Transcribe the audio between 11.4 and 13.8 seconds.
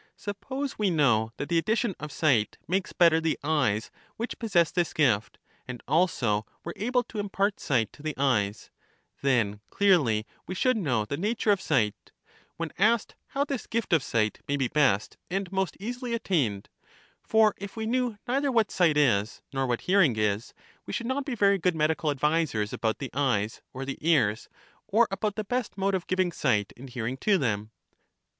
of sight, when asked how this